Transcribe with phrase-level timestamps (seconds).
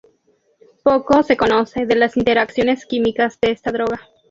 [0.83, 4.01] Poco se conoce de las interacciones químicas de esta droga.